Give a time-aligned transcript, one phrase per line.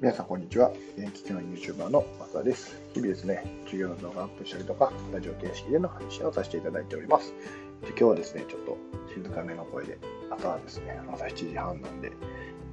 [0.00, 0.72] 皆さん、こんにちは。
[0.96, 2.74] 現役の YouTuber の松田です。
[2.94, 7.34] 日々ですね、授業の動画アップしたりとか、ラジオ形式での配信をさせていただいております。
[7.82, 8.78] で今日はですね、ちょっと
[9.14, 9.98] 静かめの声で、
[10.30, 12.12] 朝はですね、朝7時半なんで、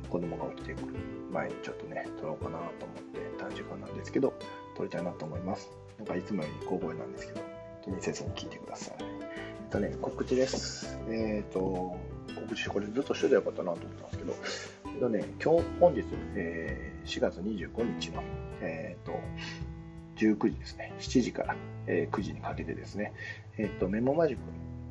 [0.10, 0.94] 子供が起きてくる
[1.34, 4.34] 前にちょっとね、撮ろうかなと思って短時間なんですけど、
[4.78, 5.70] 撮りたいなと思います。
[5.98, 7.42] なんかいつもより小声なんですけど、
[7.84, 8.96] 気にせずに聞いてください。
[9.02, 9.04] え
[9.68, 10.98] っとね、告知です。
[11.10, 11.98] えっ、ー、と、
[12.40, 14.34] 告知これずっとしてたよかったなと思ったんですけど、
[14.94, 16.06] えっとね、今日、本日、
[16.36, 18.22] えー、4月25日の、
[18.62, 19.20] え、ー、と、
[20.18, 21.56] 19時ですね、7時から、
[21.88, 23.14] えー、9時にかけてですね、
[23.58, 24.44] えっ、と、メモマジック、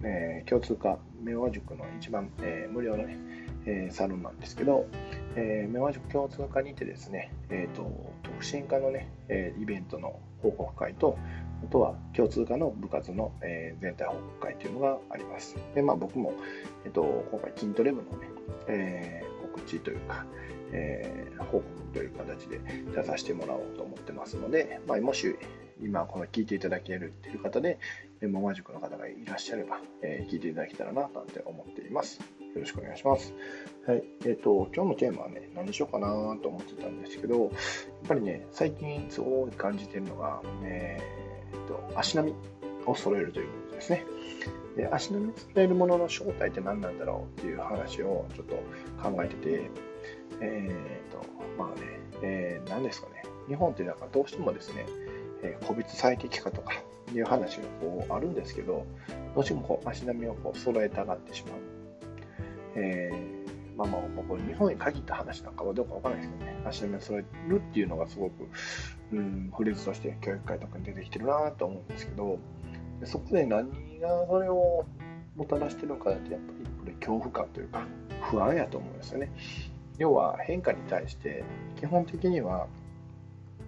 [0.03, 3.19] えー、共通化、メモマジックの一番、えー、無料のね、
[3.67, 4.87] えー、サロンなんですけど、
[5.35, 7.91] えー、メモマジック共通化にてですね、えっ、と、
[8.23, 11.19] 特進化のね、えー、イベントの報告会と、
[11.65, 15.57] あとは共通科の部活の、えー、全体報告会というのがあります。
[15.75, 16.33] で、まあ僕も、
[16.85, 18.29] えっ、と、今回筋トレ部のね、
[18.69, 20.27] えー、告知というか、
[20.73, 22.61] えー、報告という形で
[22.95, 25.37] 出させてもらおうと思ってますので、まあ、もし
[25.83, 27.79] 今この聞いていただけるっていう方で、
[28.21, 32.21] メモマジックの方がいらっしゃれば、えー、聞いていただけたらななんて思っています。
[32.55, 33.35] よろしくお願いします。
[33.87, 34.03] はい。
[34.25, 36.07] えっ、ー、と、今日のテーマはね、何でしようかな
[36.43, 37.51] と思ってたんですけど、やっ
[38.09, 42.39] ぱりね、最近すごい感じてるのが、えー、と足並み
[42.87, 44.07] を揃えるということですね。
[44.77, 48.55] で足並み揃えるものの正体って何なんだろうっていう話をちょっと
[49.03, 49.71] 考えてて、
[50.41, 50.71] え
[51.07, 51.25] っ、ー、と、
[51.59, 51.87] まあね、
[52.23, 54.87] えー、何ですかね、日本ってなんかどうしてもですね、
[55.43, 56.73] えー、個別最適化とか
[57.15, 58.87] いう話がこうあるんですけど、
[59.35, 61.61] どうしてもこう足並みをこう揃えたがってしまう。
[62.75, 68.49] えー、まあまあ、僕、日本に限った話なんかはどうかわからないですけどね、足並みを揃えるっていうのがすごく、
[69.13, 72.39] うん、フレーズとして教育会とかに出てきてるなと思うんですけど、
[73.05, 73.69] そこで何
[74.01, 74.85] がそれを
[75.37, 77.87] もたらしてるのかってやっぱりこれ恐怖感というか
[78.31, 79.31] 不安やと思うんですよね。
[79.99, 81.45] 要は変化に対して
[81.77, 82.67] 基本的には、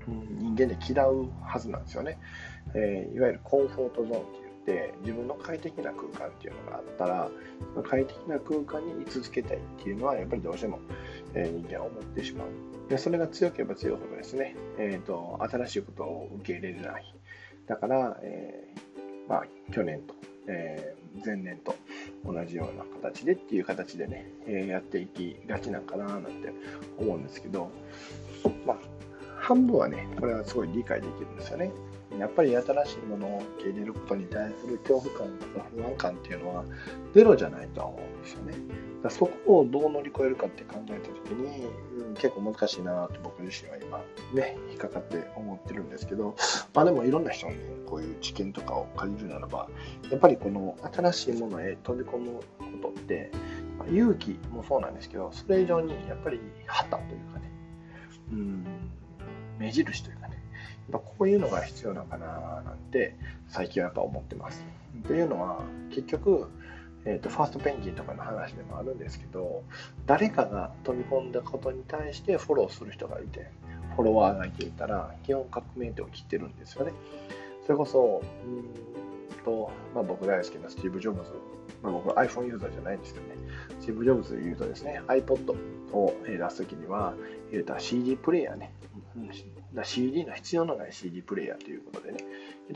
[0.06, 2.18] 人間で嫌うはずなんですよね、
[2.74, 4.28] えー、いわゆるコンフォートゾーンって
[4.66, 7.30] 言って自分の快適な空間っていうのがあったら
[7.82, 10.78] 快適な空間に居続けたいっていうのはやっぱりどうしても、
[11.34, 12.48] えー、人間は思ってしまう。
[12.88, 17.14] でそれが強ければ強いほどですね、えーと、新しいことを受け入れれない。
[17.66, 18.87] だから、えー、
[19.28, 20.14] まあ、去年と、
[20.46, 20.94] え
[21.24, 21.74] 前年と
[22.24, 26.30] 同じような形でっていう形でね、えやっていきがちなんかななんて
[26.98, 27.70] 思うんですけど、
[28.66, 28.78] まあ、
[29.36, 31.70] 半分はね、これはすごい理解できるんですよね。
[32.18, 35.46] やっぱり新しいものを受け入れることに対する恐怖感と
[35.76, 36.64] 不安感っていうのは
[37.14, 38.54] ゼロじゃないとは思うんですよね。
[39.02, 41.66] だそこをどう乗り越えるかって考えた時に、
[41.98, 44.02] うん、結構難しいなって僕自身は今
[44.34, 46.34] ね、引っかかって思ってるんですけど、
[46.74, 47.54] まあでもいろんな人に
[47.86, 49.68] こういう知見とかを借りるならば、
[50.10, 53.30] やっぱりこの新しいものへ飛び込むことって、
[53.78, 57.52] まあ、勇気もそうなんですけど、それ以上にやっぱり旗というかね、
[58.32, 58.66] うん、
[59.58, 60.17] 目印というか、
[60.92, 63.14] こういうのが必要なのかななんて
[63.48, 64.64] 最近はやっぱ思ってます。
[65.06, 65.60] というのは
[65.90, 66.48] 結局、
[67.04, 69.62] えーと、ファーストペンギンとかの話でもあるんですけど
[70.06, 73.50] 誰かが飛び込んだことに対してフォローする人がいて
[73.96, 76.92] フォロワーがいていたら基本革命点を切ってるんですよね。
[77.66, 78.88] それこそうん
[79.48, 81.32] と、まあ、僕大好きなスティーブ・ジョブズ、
[81.82, 83.34] まあ、僕は iPhone ユーザーじゃないんですけどね。
[83.80, 85.56] スティーブ・ジョブズで言うとですね iPod
[85.92, 87.14] を出すときには
[87.50, 88.72] 言うた CD プレイヤーね、
[89.74, 92.18] だ CD の必要のない CD プレイヤーということでね、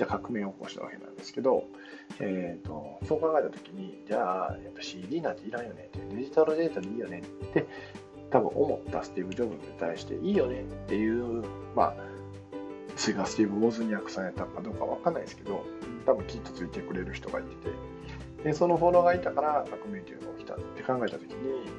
[0.07, 1.65] 革命を起こしたわけなんですけど、
[2.21, 7.67] えーと、そう考えたときに、じゃあ、やっぱ CD なんていらんよね、デジタルデータでいいよねって
[8.31, 11.43] 多分思ったスティーブ・ジョブズに対していいよねっていう、
[11.75, 11.95] まあ、
[12.97, 15.65] それがスティーブ・ウォーズニアクさんやったかどうかわかんないですけど、
[16.07, 17.69] 多分きっとついてくれる人がいてて、
[18.45, 21.71] でそのフォロワーがいたから革命というのが起きたって考えたときに、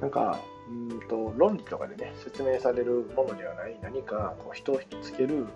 [0.00, 5.46] なんか、うんと論理とかでね説明されるものではない何かこう人を引きつける、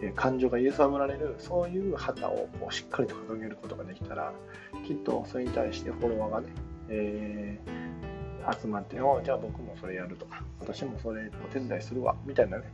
[0.00, 4.32] え、感情が揺さぶられるそういう旗をこうしっかりと掲げることができたら
[4.86, 6.48] きっとそれに対してフォロワーがね、
[6.88, 12.64] えー、集まっておじゃあ僕もそれやるとか私もそれお手伝いするわみたいなね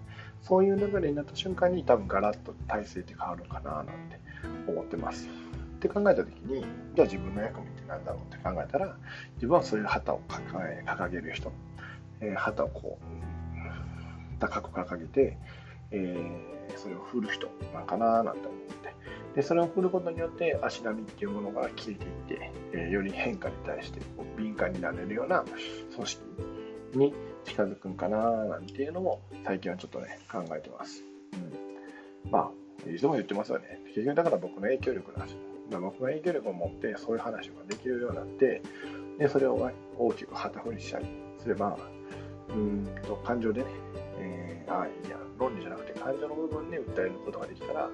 [0.43, 4.21] そういう流れになった瞬間に多分ガラッと体制って変わるかななんて
[4.69, 5.29] 思ってます。
[5.81, 6.61] って考えた時に
[6.95, 8.97] じゃあ自分の役目って何だろうって考えたら
[9.37, 11.51] 自分はそういう旗を掲げる人
[12.21, 15.39] え旗をこう高く掲げて、
[15.91, 18.71] えー、それを振る人なんかななんて思って。
[19.35, 25.45] でそれを振ることによって足並みっていうものが消えていって、えー、より変化に対してこう敏感になれるような
[25.95, 26.23] 組織
[26.95, 31.05] に近づくんかななんていうのも最近はちょっとね考えてます、
[32.25, 32.51] うん、まあ
[32.87, 33.81] いつも言ってますよね。
[33.89, 35.41] 結局だから僕の影響力なんですよ
[35.81, 38.63] 僕が影響力を持ってそういう話ができるようになって
[39.19, 41.07] でそれを大きく旗振りしたり
[41.39, 41.79] すれば
[42.49, 43.67] うんと感情でね、
[44.19, 47.91] えー、あいや論理じゃなくて感情の部分で訴えることができたら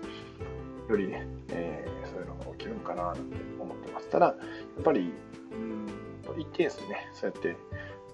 [0.88, 3.20] よりね、えー、そういうのが起きるんかなって
[3.60, 4.08] 思ってます。
[4.08, 4.32] ただや
[4.80, 5.12] っぱり
[5.52, 5.86] うん
[6.24, 7.56] と一定数ねそうやって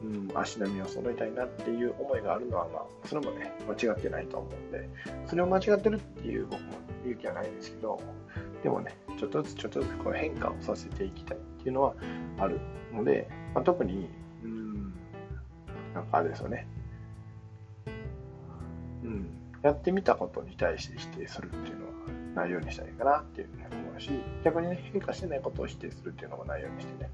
[0.02, 4.88] うん、足並みを揃えたいなっていう思いがあるのは、まあ、それもね、間違ってないと思うんで、
[5.26, 6.72] それを間違ってるっていう僕も
[7.04, 8.00] 勇気はないんですけど、
[8.62, 11.94] でもね、ちょっとずつちょっとずつこう変化をさせていきたいっていうのは
[12.38, 12.60] ある
[12.92, 14.08] ので、まあ、特に、
[14.42, 14.92] うん、
[15.94, 16.66] なんかあれですよね、
[19.04, 19.26] うん、
[19.62, 21.92] やってみたことに対して否定するっていうのは
[22.34, 24.10] ないようにしたいかなっていうふうに思うし、
[24.44, 27.10] 逆にね、変化してないことを否定するっていうのもないようにしてね、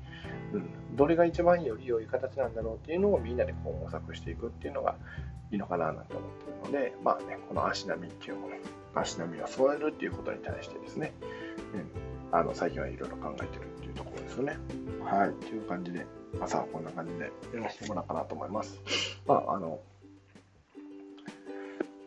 [0.52, 4.96] うん、どれが一番より良い形なんだろうっていうのをみんなでこう模索していくっていうのが
[5.50, 6.30] いいのかななんて思っ
[6.62, 8.54] てるので、まあね、この足並みっていうもの、
[8.94, 11.12] 足並みを揃えるっていうことに対してですね、
[11.74, 14.56] うん、あの最近はいろいろ考えてるっていうところですよね。
[15.04, 16.06] はい、という感じで、
[16.40, 18.78] 朝はこんな感じでやらせてもらおうかなと思います。
[19.26, 19.80] まあ、あの、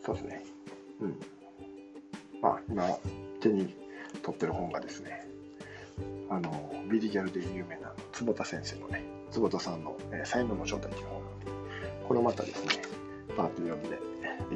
[0.05, 0.43] そうですね。
[1.01, 1.19] うん。
[2.41, 2.87] まあ、今、
[3.39, 3.80] 手に
[4.21, 5.25] 取ってる本がですね、
[6.29, 11.45] あの、ビリギャルで有名な坪田先生のね、坪田さんの、えー、才能の正体という本なんで、
[12.07, 12.81] これをまたですね、
[13.35, 13.99] パーッと読んで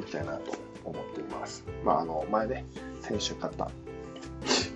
[0.00, 0.52] いきたいなと
[0.84, 1.64] 思っています。
[1.84, 2.64] まあ、あの、前ね、
[3.02, 3.70] 先週買った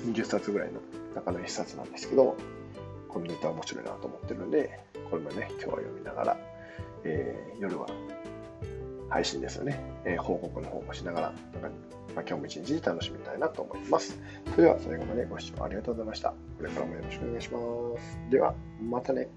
[0.07, 0.81] 20冊ぐらいの
[1.15, 2.37] 中の1冊なんですけど、
[3.09, 6.37] このネタ面白いなと思ってるんで、これもね、今日は読みながら、
[7.05, 7.89] えー、夜は
[9.11, 14.19] 配信ですよね、えー、報告の方もしながら、なんかまあ、今日も一日楽しみたいなと思います。
[14.51, 16.31] それでは最後までご視聴ありがとうございました。
[16.31, 17.59] これからもよろしくお願いしま
[18.01, 18.19] す。
[18.31, 19.29] では、またね。